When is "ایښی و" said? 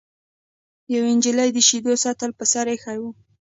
2.71-3.03